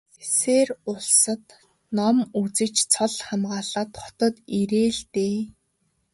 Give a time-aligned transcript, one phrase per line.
[0.19, 1.43] Сэсээр улсад
[1.97, 5.37] ном үзэж цол хамгаалаад хотод ирээ л дээ.